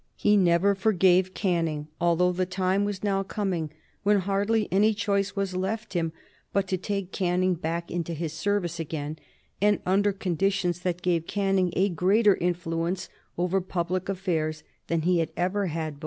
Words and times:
He 0.15 0.35
never 0.35 0.73
forgave 0.73 1.35
Canning, 1.35 1.87
although 1.99 2.31
the 2.31 2.47
time 2.47 2.85
was 2.85 3.03
now 3.03 3.21
coming 3.21 3.69
when 4.01 4.17
hardly 4.21 4.67
any 4.71 4.95
choice 4.95 5.35
was 5.35 5.55
left 5.55 5.93
him 5.93 6.11
but 6.51 6.67
to 6.69 6.77
take 6.79 7.11
Canning 7.11 7.53
back 7.53 7.91
into 7.91 8.15
his 8.15 8.33
service 8.33 8.79
again, 8.79 9.19
and 9.61 9.77
under 9.85 10.11
conditions 10.11 10.79
that 10.79 11.03
gave 11.03 11.27
Canning 11.27 11.71
a 11.75 11.87
greater 11.87 12.33
influence 12.37 13.09
over 13.37 13.61
public 13.61 14.09
affairs 14.09 14.63
than 14.87 15.03
he 15.03 15.19
had 15.19 15.29
ever 15.37 15.67
had 15.67 15.99
before. 15.99 15.99